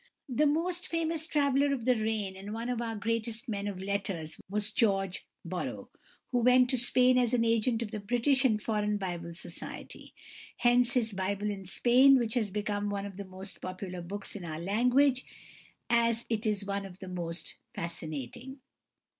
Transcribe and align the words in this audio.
The 0.27 0.47
most 0.47 0.87
famous 0.87 1.27
traveller 1.27 1.71
of 1.71 1.85
the 1.85 1.95
reign 1.95 2.35
and 2.35 2.55
one 2.55 2.69
of 2.69 2.81
our 2.81 2.95
greatest 2.95 3.47
men 3.47 3.67
of 3.67 3.79
letters 3.79 4.41
was 4.49 4.71
=George 4.71 5.27
Borrow 5.45 5.91
(1803 6.31 6.31
1881)=, 6.31 6.31
who 6.31 6.39
went 6.39 6.69
to 6.71 6.77
Spain 6.79 7.17
as 7.19 7.33
an 7.35 7.45
agent 7.45 7.83
of 7.83 7.91
the 7.91 7.99
British 7.99 8.43
and 8.43 8.59
Foreign 8.59 8.97
Bible 8.97 9.35
Society. 9.35 10.15
Hence 10.57 10.93
his 10.93 11.13
"Bible 11.13 11.51
in 11.51 11.65
Spain," 11.65 12.17
which 12.17 12.33
has 12.33 12.49
become 12.49 12.89
one 12.89 13.05
of 13.05 13.17
the 13.17 13.25
most 13.25 13.61
popular 13.61 14.01
books 14.01 14.35
in 14.35 14.43
our 14.43 14.57
language 14.59 15.23
as 15.87 16.25
it 16.31 16.47
is 16.47 16.65
one 16.65 16.87
of 16.87 16.97
the 16.97 17.07
most 17.07 17.53
fascinating. 17.75 18.59